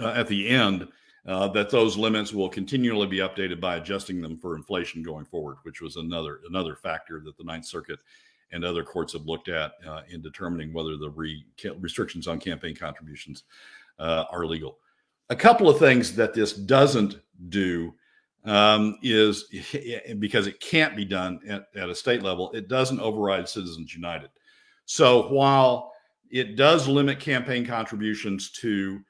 [0.01, 0.89] uh, at the end
[1.27, 5.57] uh, that those limits will continually be updated by adjusting them for inflation going forward,
[5.63, 8.01] which was another another factor that the Ninth Circuit
[8.51, 9.73] and other courts have looked at
[10.11, 11.45] in determining whether the re-
[11.79, 13.45] restrictions on campaign contributions
[13.99, 14.79] are legal.
[15.31, 17.95] A couple of things that this doesn't do
[18.45, 19.45] um, is
[20.19, 24.31] because it can't be done at, at, a state level, it doesn't override Citizens United.
[24.85, 25.93] So while
[26.31, 29.01] it does limit campaign contributions to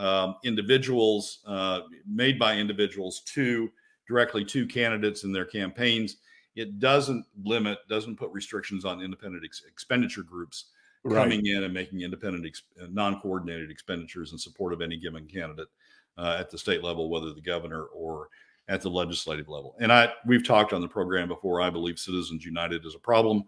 [0.00, 3.70] um, individuals uh, made by individuals to
[4.08, 6.16] directly to candidates in their campaigns,
[6.56, 10.66] it doesn't limit, doesn't put restrictions on independent ex- expenditure groups
[11.04, 11.22] right.
[11.22, 15.68] coming in and making independent, ex- non-coordinated expenditures in support of any given candidate
[16.18, 18.28] uh, at the state level, whether the governor or
[18.68, 19.76] at the legislative level.
[19.80, 21.60] And I we've talked on the program before.
[21.60, 23.44] I believe Citizens United is a problem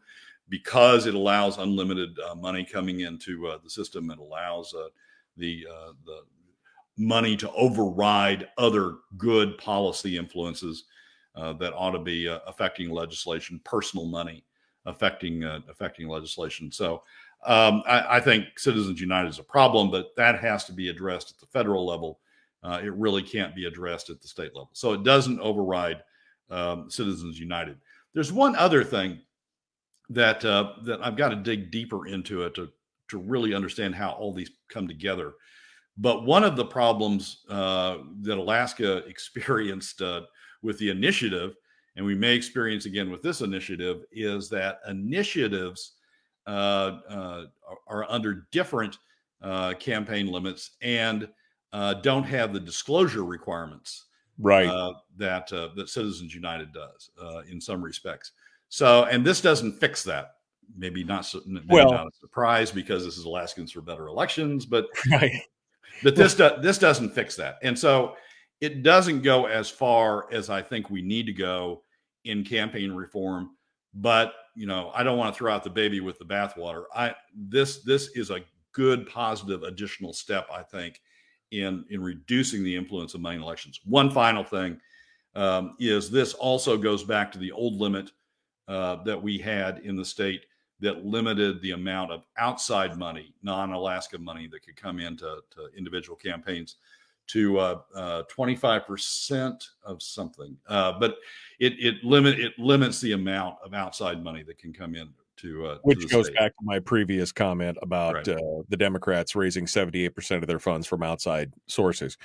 [0.48, 4.10] because it allows unlimited uh, money coming into uh, the system.
[4.10, 4.88] It allows uh,
[5.36, 6.22] the uh, the
[7.02, 10.84] money to override other good policy influences
[11.34, 14.44] uh, that ought to be uh, affecting legislation, personal money
[14.86, 16.70] affecting affecting legislation.
[16.72, 17.02] So.
[17.44, 21.32] Um, I, I think Citizens United is a problem, but that has to be addressed
[21.32, 22.20] at the federal level
[22.62, 24.70] uh, it really can't be addressed at the state level.
[24.72, 26.02] So it doesn't override
[26.50, 27.78] um, Citizens United.
[28.14, 29.20] There's one other thing
[30.10, 32.68] that uh, that I've got to dig deeper into it to
[33.08, 35.34] to really understand how all these come together.
[35.98, 40.22] But one of the problems uh, that Alaska experienced uh,
[40.62, 41.54] with the initiative,
[41.96, 45.92] and we may experience again with this initiative, is that initiatives
[46.46, 47.44] uh, uh,
[47.86, 48.98] are, under different
[49.78, 51.28] campaign limits and
[51.72, 54.06] uh, don't have the disclosure requirements
[54.38, 58.32] right uh, that uh, that Citizens United does uh, in some respects.
[58.68, 60.36] So, and this doesn't fix that.
[60.76, 61.26] Maybe not.
[61.26, 65.32] So, maybe well, not a surprise because this is Alaskans for Better Elections, but right.
[66.02, 68.14] But this do, this doesn't fix that, and so
[68.60, 71.82] it doesn't go as far as I think we need to go
[72.24, 73.50] in campaign reform.
[73.94, 76.84] But you know, I don't want to throw out the baby with the bathwater.
[76.94, 78.40] I this this is a
[78.72, 81.00] good positive additional step, I think,
[81.50, 83.80] in in reducing the influence of money in elections.
[83.84, 84.80] One final thing
[85.34, 88.10] um, is this also goes back to the old limit
[88.68, 90.44] uh, that we had in the state
[90.82, 96.16] that limited the amount of outside money, non-Alaska money that could come into to individual
[96.16, 96.76] campaigns
[97.28, 100.56] to uh, uh, 25% of something.
[100.66, 101.16] Uh, but
[101.60, 105.08] it, it limit it limits the amount of outside money that can come in
[105.42, 106.36] to uh, which to goes state.
[106.36, 108.28] back to my previous comment about right.
[108.28, 112.16] uh, the Democrats raising 78% of their funds from outside sources.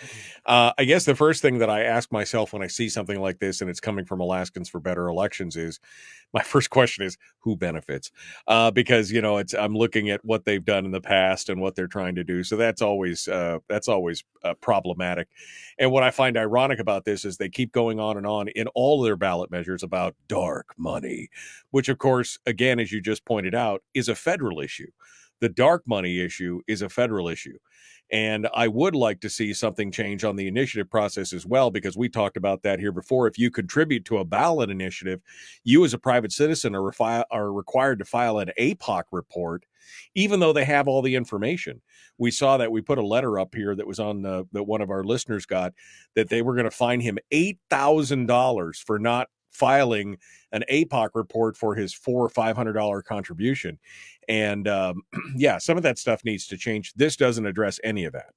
[0.45, 3.39] Uh, I guess the first thing that I ask myself when I see something like
[3.39, 5.79] this and it's coming from Alaskans for Better Elections is
[6.33, 8.11] my first question is who benefits?
[8.47, 11.61] Uh, because you know it's I'm looking at what they've done in the past and
[11.61, 15.27] what they're trying to do, so that's always uh, that's always uh, problematic.
[15.79, 18.67] And what I find ironic about this is they keep going on and on in
[18.69, 21.29] all their ballot measures about dark money,
[21.71, 24.91] which of course, again, as you just pointed out, is a federal issue.
[25.39, 27.57] The dark money issue is a federal issue.
[28.11, 31.97] And I would like to see something change on the initiative process as well, because
[31.97, 33.27] we talked about that here before.
[33.27, 35.21] If you contribute to a ballot initiative,
[35.63, 39.65] you as a private citizen are, refi- are required to file an APOC report,
[40.15, 41.81] even though they have all the information.
[42.17, 44.81] We saw that we put a letter up here that was on the, that one
[44.81, 45.73] of our listeners got
[46.15, 50.17] that they were going to fine him $8,000 for not filing
[50.51, 53.79] an APOC report for his four or five hundred dollar contribution.
[54.27, 55.03] And um,
[55.35, 56.93] yeah, some of that stuff needs to change.
[56.93, 58.33] This doesn't address any of that.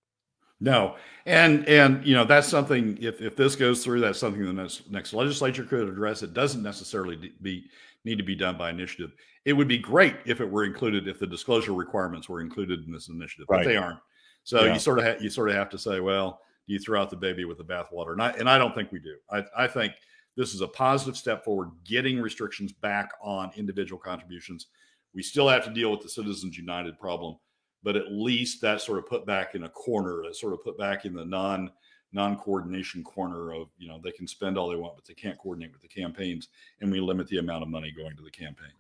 [0.61, 2.99] No, and and you know that's something.
[3.01, 6.23] If if this goes through, that's something the next next legislature could address.
[6.23, 7.65] It doesn't necessarily be
[8.05, 9.13] need to be done by initiative.
[9.45, 12.93] It would be great if it were included, if the disclosure requirements were included in
[12.93, 13.65] this initiative, right.
[13.65, 14.01] but they aren't.
[14.45, 14.75] So yeah.
[14.75, 17.11] you sort of ha- you sort of have to say, well, do you throw out
[17.11, 18.13] the baby with the bathwater?
[18.13, 19.17] And I and I don't think we do.
[19.31, 19.95] I I think
[20.41, 24.69] this is a positive step forward, getting restrictions back on individual contributions.
[25.15, 27.37] We still have to deal with the Citizens United problem,
[27.83, 30.79] but at least that sort of put back in a corner, that sort of put
[30.79, 31.71] back in the non
[32.13, 35.71] non-coordination corner of you know they can spend all they want but they can't coordinate
[35.71, 36.49] with the campaigns
[36.81, 38.75] and we limit the amount of money going to the campaigns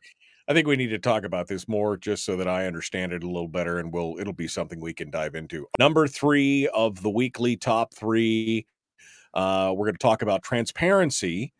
[0.48, 3.22] i think we need to talk about this more just so that i understand it
[3.22, 7.00] a little better and we'll it'll be something we can dive into number three of
[7.02, 8.66] the weekly top three
[9.34, 11.52] uh, we're going to talk about transparency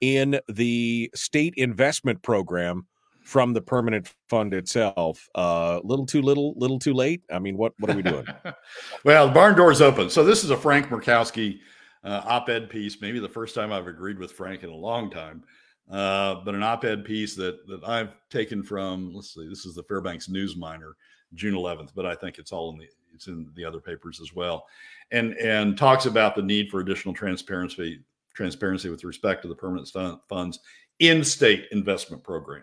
[0.00, 2.86] in the state investment program
[3.26, 5.28] from the permanent fund itself.
[5.34, 7.22] A uh, little too little, little too late.
[7.30, 8.24] I mean, what what are we doing?
[9.04, 10.10] well, the barn door's open.
[10.10, 11.58] So this is a Frank Murkowski
[12.04, 13.00] uh, op-ed piece.
[13.00, 15.42] Maybe the first time I've agreed with Frank in a long time.
[15.90, 19.12] Uh, but an op-ed piece that that I've taken from.
[19.12, 19.48] Let's see.
[19.48, 20.96] This is the Fairbanks News Miner,
[21.34, 21.90] June 11th.
[21.96, 22.86] But I think it's all in the
[23.16, 24.66] it's in the other papers as well,
[25.10, 29.90] and and talks about the need for additional transparency transparency with respect to the permanent
[30.28, 30.60] funds
[30.98, 32.62] in state investment program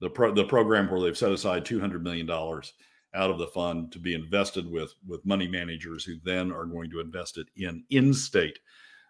[0.00, 2.74] the pro, the program where they've set aside 200 million dollars
[3.14, 6.90] out of the fund to be invested with with money managers who then are going
[6.90, 8.58] to invest it in in-state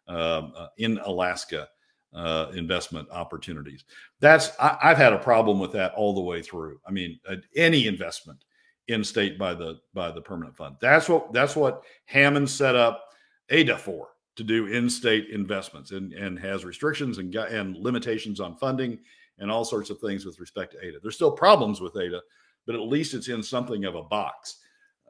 [0.09, 1.69] um, uh, in Alaska
[2.13, 3.85] uh, investment opportunities.
[4.21, 6.79] That's I, have had a problem with that all the way through.
[6.87, 8.45] I mean, uh, any investment
[8.89, 10.77] in state by the by the permanent fund.
[10.81, 13.05] That's what that's what Hammond set up
[13.51, 18.99] AIDEA for to do in-state investments and and has restrictions and and limitations on funding
[19.39, 20.99] and all sorts of things with respect to AIDEA.
[21.03, 22.21] There's still problems with AIDEA,
[22.67, 24.59] but at least it's in something of a box.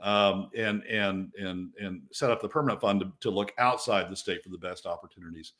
[0.02, 4.16] Um, and and and and set up the permanent fund to, to, look outside the
[4.16, 5.52] state for the best opportunities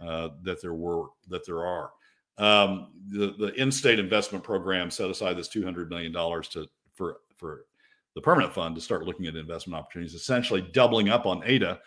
[0.00, 1.90] uh, that there were that there are.
[2.38, 7.18] Um, the the in-state investment program set aside this two hundred million dollars to for
[7.40, 7.64] for
[8.14, 11.78] the permanent fund to start looking at investment opportunities, essentially doubling up on AIDEA.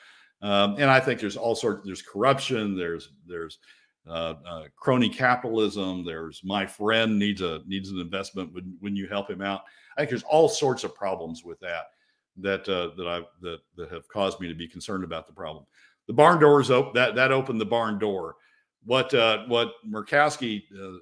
[0.41, 1.85] Um, and I think there's all sorts.
[1.85, 2.75] There's corruption.
[2.75, 3.59] There's there's
[4.07, 6.03] uh, uh, crony capitalism.
[6.03, 9.61] There's my friend needs a needs an investment when when you help him out.
[9.95, 11.91] I think there's all sorts of problems with that
[12.37, 15.65] that uh, that I that that have caused me to be concerned about the problem.
[16.07, 18.35] The barn doors open that that opened the barn door.
[18.83, 20.97] What uh, what Murkowski uh,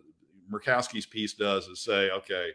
[0.51, 2.51] Murkowski's piece does is say, okay,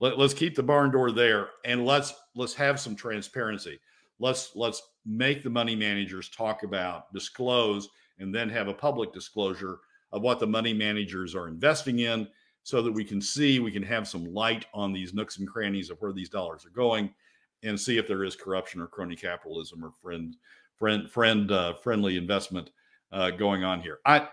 [0.00, 3.78] let, let's keep the barn door there and let's let's have some transparency.
[4.18, 9.78] Let's let's make the money managers talk about disclose and then have a public disclosure
[10.12, 12.28] of what the money managers are investing in
[12.62, 15.90] so that we can see, we can have some light on these nooks and crannies
[15.90, 17.12] of where these dollars are going
[17.62, 20.36] and see if there is corruption or crony capitalism or friend,
[20.76, 22.70] friend, friend, uh, friendly investment
[23.12, 24.00] uh, going on here.
[24.04, 24.28] I,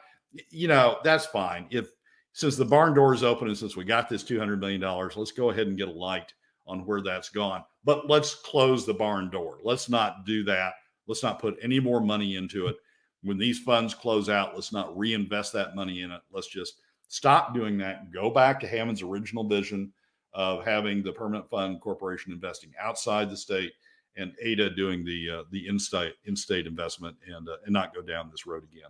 [0.49, 1.67] you know, that's fine.
[1.69, 1.91] If,
[2.37, 4.81] since the barn door is open and since we got this $200 million,
[5.15, 6.33] let's go ahead and get a light
[6.67, 7.63] on where that's gone.
[7.83, 9.57] But let's close the barn door.
[9.63, 10.73] Let's not do that.
[11.07, 12.75] Let's not put any more money into it
[13.23, 16.21] when these funds close out, let's not reinvest that money in it.
[16.31, 16.75] Let's just
[17.07, 18.11] stop doing that.
[18.11, 19.91] Go back to Hammond's original vision
[20.33, 23.73] of having the permanent fund corporation investing outside the state
[24.15, 28.29] and AIDEA doing the uh, the in-state in-state investment and uh, and not go down
[28.29, 28.89] this road again.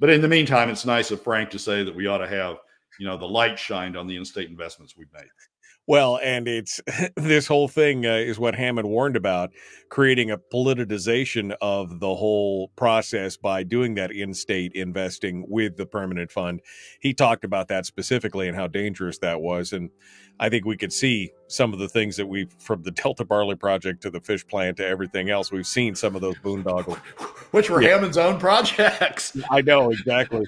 [0.00, 2.58] But in the meantime, it's nice of Frank to say that we ought to have
[2.98, 5.30] you know the light shined on the in-state investments we've made.
[5.86, 6.80] Well, and it's
[7.16, 9.50] this whole thing uh, is what Hammond warned about
[9.88, 15.86] creating a politicization of the whole process by doing that in state investing with the
[15.86, 16.60] permanent fund.
[17.00, 19.72] He talked about that specifically and how dangerous that was.
[19.72, 19.90] And
[20.38, 23.56] I think we could see some of the things that we've from the Delta Barley
[23.56, 25.50] Project to the fish plant to everything else.
[25.50, 26.98] We've seen some of those boondoggles.
[27.50, 27.90] which were yeah.
[27.90, 29.36] Hammond's own projects.
[29.50, 30.46] I know exactly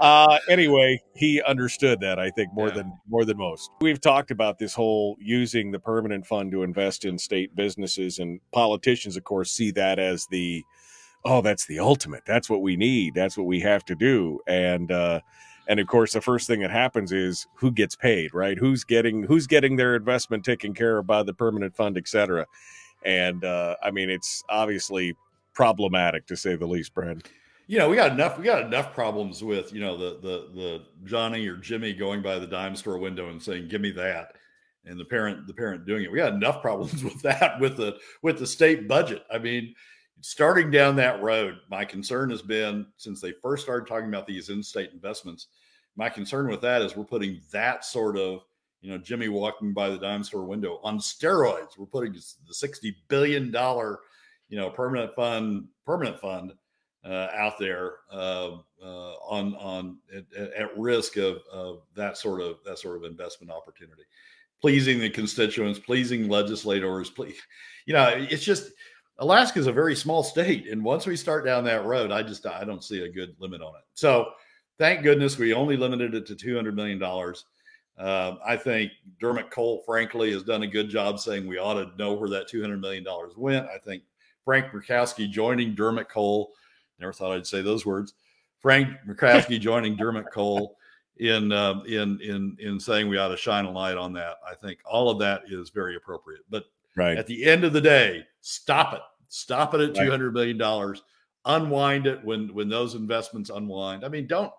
[0.00, 2.74] uh, anyway, he understood that I think more yeah.
[2.74, 3.70] than more than most.
[3.80, 8.40] We've talked about this whole using the permanent fund to invest in state businesses, and
[8.52, 10.64] politicians, of course, see that as the
[11.24, 12.22] oh, that's the ultimate.
[12.26, 13.14] That's what we need.
[13.14, 14.40] That's what we have to do.
[14.46, 15.20] And uh,
[15.68, 18.58] and of course, the first thing that happens is who gets paid, right?
[18.58, 22.46] Who's getting who's getting their investment taken care of by the permanent fund, et cetera.
[23.04, 25.14] And uh, I mean, it's obviously
[25.54, 27.22] problematic to say the least, Brad
[27.66, 28.38] you know, we got enough.
[28.38, 32.38] We got enough problems with you know the the the Johnny or Jimmy going by
[32.38, 34.34] the dime store window and saying, "Give me that,"
[34.84, 36.12] and the parent the parent doing it.
[36.12, 39.24] We got enough problems with that with the with the state budget.
[39.32, 39.74] I mean,
[40.20, 44.48] starting down that road, my concern has been since they first started talking about these
[44.48, 45.48] in-state investments.
[45.96, 48.44] My concern with that is we're putting that sort of
[48.80, 51.76] you know Jimmy walking by the dime store window on steroids.
[51.76, 53.98] We're putting the sixty billion dollar
[54.48, 56.52] you know permanent fund permanent fund
[57.06, 62.56] uh, out there uh, uh, on on at, at risk of, of, that sort of
[62.64, 64.02] that sort of investment opportunity.
[64.60, 67.38] Pleasing the constituents, pleasing legislators, please,
[67.84, 68.72] you know, it's just
[69.18, 72.46] Alaska is a very small state, and once we start down that road, I just
[72.46, 73.84] I don't see a good limit on it.
[73.94, 74.30] So,
[74.78, 77.44] thank goodness we only limited it to two hundred million dollars.
[77.98, 81.96] Uh, I think Dermot Cole, frankly, has done a good job saying we ought to
[81.96, 83.66] know where that two hundred million dollars went.
[83.68, 84.02] I think
[84.44, 86.52] Frank Murkowski joining Dermot Cole.
[86.98, 88.14] Never thought I'd say those words.
[88.60, 90.76] Frank Murkowski joining Dermot Cole
[91.18, 94.36] in uh, in in in saying we ought to shine a light on that.
[94.48, 96.42] I think all of that is very appropriate.
[96.50, 96.64] But
[96.96, 97.16] right.
[97.16, 99.00] at the end of the day, stop it.
[99.28, 101.02] Stop it at two hundred million dollars.
[101.44, 104.04] Unwind it when when those investments unwind.
[104.04, 104.52] I mean, don't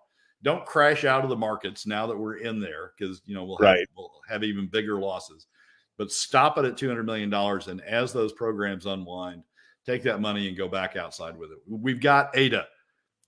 [0.43, 3.57] don't crash out of the markets now that we're in there because you know we'll
[3.57, 3.87] have, right.
[3.95, 5.47] we'll have even bigger losses.
[5.97, 9.43] But stop it at two hundred million dollars, and as those programs unwind,
[9.87, 11.57] take that money and go back outside with it.
[11.67, 12.65] We've got AIDEA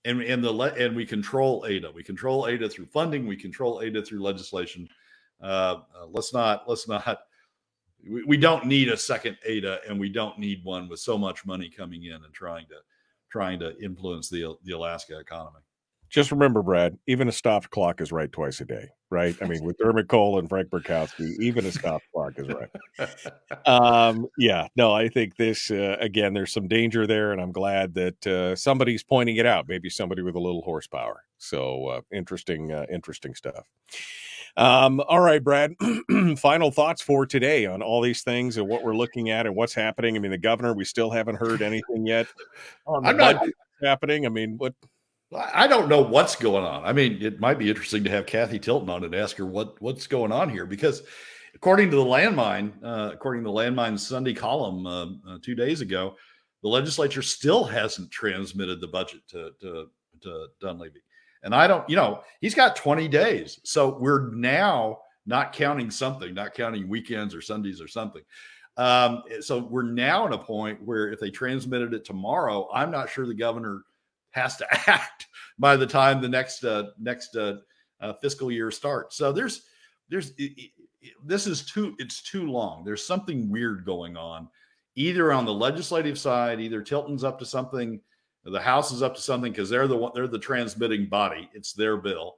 [0.04, 1.92] and and the and we control AIDEA.
[1.92, 3.26] We control AIDEA through funding.
[3.26, 4.88] We control AIDEA through legislation.
[5.42, 7.20] Uh, uh, let's not let's not.
[8.08, 11.44] We, we don't need a second AIDEA, and we don't need one with so much
[11.44, 12.76] money coming in and trying to
[13.30, 15.60] trying to influence the the Alaska economy
[16.10, 19.36] just remember, Brad, even a stopped clock is right twice a day, right?
[19.40, 23.08] I mean, with Dermot Cole and Frank Murkowski, even a stopped clock is right.
[23.66, 27.94] Um, yeah, no, I think this, uh, again, there's some danger there, and I'm glad
[27.94, 31.24] that uh, somebody's pointing it out, maybe somebody with a little horsepower.
[31.38, 33.66] So uh, interesting, uh, interesting stuff.
[34.56, 35.74] Um, all right, Brad,
[36.36, 39.74] final thoughts for today on all these things and what we're looking at and what's
[39.74, 40.16] happening.
[40.16, 42.26] I mean, the governor, we still haven't heard anything yet
[42.86, 43.46] I'm not
[43.82, 44.26] happening.
[44.26, 44.74] I mean, what
[45.32, 46.84] I don't know what's going on.
[46.84, 49.80] I mean, it might be interesting to have Cathy Tilton on and ask her what
[49.80, 51.02] what's going on here because,
[51.54, 55.82] according to the landmine, uh, according to the landmine Sunday column uh, uh, two days
[55.82, 56.16] ago,
[56.62, 59.86] the legislature still hasn't transmitted the budget to to,
[60.22, 61.02] to Dunleavy,
[61.44, 61.88] and I don't.
[61.88, 67.36] You know, he's got twenty days, so we're now not counting something, not counting weekends
[67.36, 68.22] or Sundays or something.
[68.76, 73.10] Um, so we're now at a point where if they transmitted it tomorrow, I'm not
[73.10, 73.82] sure the governor
[74.30, 75.26] has to act
[75.58, 77.56] by the time the next uh, next uh,
[78.00, 79.16] uh, fiscal year starts.
[79.16, 79.62] So there's
[80.08, 80.70] there's it,
[81.00, 82.84] it, this is too it's too long.
[82.84, 84.48] There's something weird going on,
[84.96, 88.00] either on the legislative side, either Tilton's up to something,
[88.44, 91.48] the House is up to something because they're the one they're the transmitting body.
[91.54, 92.36] It's their bill.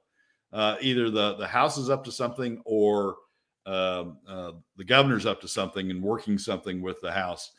[0.51, 3.15] Uh, either the the House is up to something or
[3.65, 7.51] um, uh, the governor's up to something and working something with the House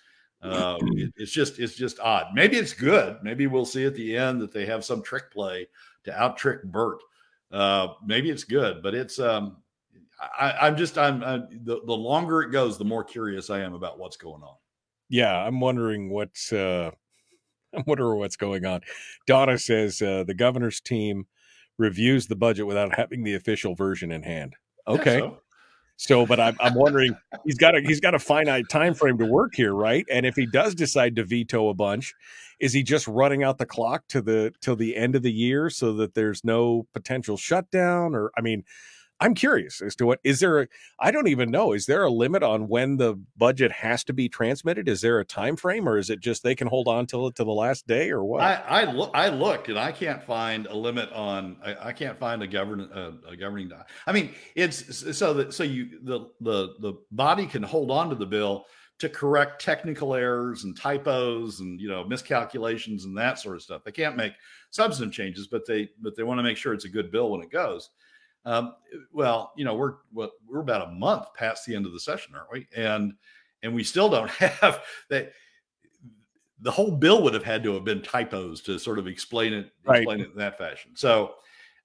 [0.45, 2.26] uh, it, it's just it's just odd.
[2.34, 3.18] Maybe it's good.
[3.22, 5.68] Maybe we'll see at the end that they have some trick play
[6.05, 6.99] to out trick Bert.
[7.51, 9.59] Uh, maybe it's good, but it's um,
[10.38, 13.74] I, am just I'm, I'm the the longer it goes, the more curious I am
[13.74, 14.57] about what's going on.
[15.09, 16.90] Yeah, I'm wondering what's uh,
[17.74, 18.82] I'm wondering what's going on.
[19.26, 21.26] Donna says uh, the governor's team
[21.78, 24.55] reviews the budget without having the official version in hand.
[24.86, 25.18] Okay.
[25.18, 25.38] So.
[25.97, 29.26] So, but I'm, I'm wondering he's got a he's got a finite time frame to
[29.26, 30.05] work here, right?
[30.11, 32.12] And if he does decide to veto a bunch,
[32.59, 35.70] is he just running out the clock to the till the end of the year
[35.70, 38.14] so that there's no potential shutdown?
[38.14, 38.64] Or I mean,
[39.21, 40.62] I'm curious as to what is there.
[40.62, 41.73] A, I don't even know.
[41.73, 44.89] Is there a limit on when the budget has to be transmitted?
[44.89, 47.45] Is there a time frame, or is it just they can hold on till to
[47.45, 48.43] the last day, or what?
[48.43, 51.57] I I, look, I looked and I can't find a limit on.
[51.65, 53.71] I, I can't find a govern a, a governing.
[54.07, 58.17] I mean, it's so that so you the the the body can hold on to
[58.17, 58.67] the bill
[58.99, 63.85] to correct technical errors and typos and you know miscalculations and that sort of stuff.
[63.85, 64.35] They can't make
[64.71, 67.43] substantive changes, but they but they want to make sure it's a good bill when
[67.43, 67.91] it goes.
[68.45, 68.74] Um,
[69.12, 72.53] well, you know, we're we're about a month past the end of the session, aren't
[72.53, 72.66] we?
[72.76, 73.14] And
[73.62, 75.32] and we still don't have that.
[76.61, 79.72] The whole bill would have had to have been typos to sort of explain it,
[79.84, 79.99] right.
[79.99, 80.92] explain it in that fashion.
[80.95, 81.34] So,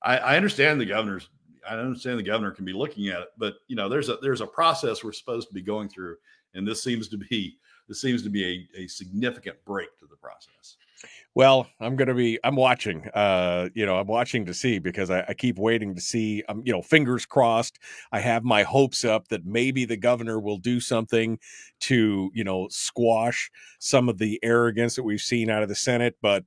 [0.03, 1.29] I, I understand the governor's.
[1.69, 4.41] I understand the governor can be looking at it, but you know, there's a there's
[4.41, 6.17] a process we're supposed to be going through,
[6.53, 7.57] and this seems to be
[7.89, 10.77] this seems to be a, a significant break to the process.
[11.35, 12.39] Well, I'm going to be.
[12.43, 13.07] I'm watching.
[13.13, 16.43] Uh, you know, I'm watching to see because I, I keep waiting to see.
[16.47, 17.79] I'm, um, you know, fingers crossed.
[18.11, 21.39] I have my hopes up that maybe the governor will do something
[21.81, 26.15] to, you know, squash some of the arrogance that we've seen out of the Senate.
[26.21, 26.45] But,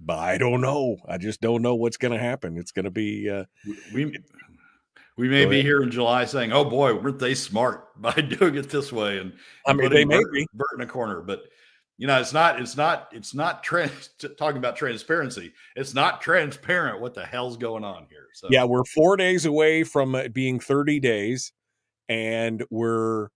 [0.00, 0.96] but I don't know.
[1.06, 2.56] I just don't know what's going to happen.
[2.56, 3.28] It's going to be.
[3.28, 3.44] Uh,
[3.92, 4.18] we
[5.16, 8.70] we may be here in July saying, "Oh boy, weren't they smart by doing it
[8.70, 9.32] this way?" And
[9.66, 10.46] I mean, they may be.
[10.54, 11.42] Bert in a corner, but
[11.98, 17.00] you know it's not it's not it's not trans talking about transparency it's not transparent
[17.02, 18.48] what the hell's going on here so.
[18.50, 21.52] Yeah we're four days away from it being 30 days
[22.08, 23.28] and we're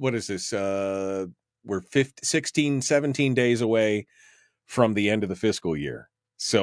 [0.00, 1.26] what is this uh
[1.64, 4.06] we're 15, 16 17 days away
[4.66, 6.08] from the end of the fiscal year.
[6.36, 6.62] So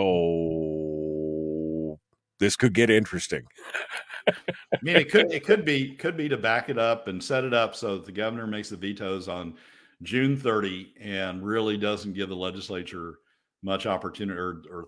[2.39, 3.43] this could get interesting
[4.27, 7.43] I mean, it could it could be could be to back it up and set
[7.43, 9.55] it up so that the governor makes the vetoes on
[10.03, 13.19] June 30 and really doesn't give the legislature
[13.63, 14.85] much opportunity or, or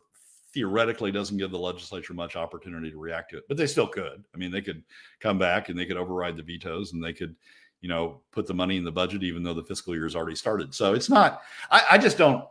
[0.54, 3.44] theoretically doesn't give the legislature much opportunity to react to it.
[3.48, 4.24] But they still could.
[4.34, 4.84] I mean, they could
[5.20, 7.36] come back and they could override the vetoes and they could
[7.82, 10.36] you know, put the money in the budget, even though the fiscal year has already
[10.36, 10.74] started.
[10.74, 11.42] So it's not.
[11.70, 12.44] I, I just don't.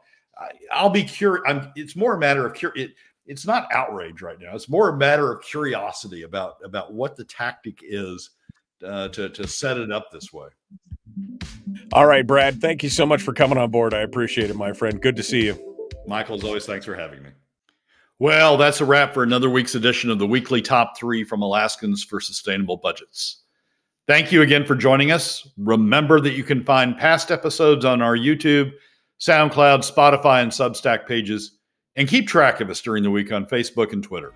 [0.72, 1.42] I, will be curious.
[1.74, 2.72] It's more a matter of cur.
[3.26, 4.54] It's not outrage right now.
[4.54, 8.30] It's more a matter of curiosity about about what the tactic is
[8.84, 10.48] uh, to to set it up this way.
[11.92, 12.60] All right, Brad.
[12.60, 13.94] Thank you so much for coming on board.
[13.94, 15.00] I appreciate it, my friend.
[15.00, 15.88] Good to see you.
[16.06, 17.30] Michael, as always, thanks for having me.
[18.18, 22.02] Well, that's a wrap for another week's edition of the weekly top three from Alaskans
[22.02, 23.42] for Sustainable Budgets.
[24.06, 25.48] Thank you again for joining us.
[25.58, 28.72] Remember that you can find past episodes on our YouTube,
[29.20, 31.55] SoundCloud, Spotify, and Substack pages,
[31.96, 34.32] and keep track of us during the week on Facebook and Twitter.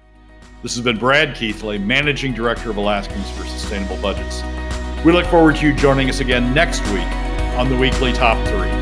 [0.63, 4.43] This has been Brad Keithley, Managing Director of Alaskans for Sustainable Budgets.
[5.05, 7.11] We look forward to you joining us again next week
[7.57, 8.80] on the weekly top three.